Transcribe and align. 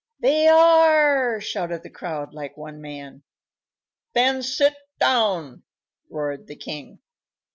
"They 0.19 0.47
are!" 0.47 1.39
shouted 1.41 1.83
the 1.83 1.91
crowd, 1.91 2.33
like 2.33 2.57
one 2.57 2.81
man. 2.81 3.21
"Then 4.15 4.41
sit 4.41 4.73
down!" 4.99 5.61
roared 6.09 6.47
the 6.47 6.55
king. 6.55 6.97